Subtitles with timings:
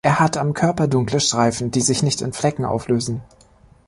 [0.03, 3.21] Er hat am Körper dunkle Streifen, die sich nicht in Flecken auflösen.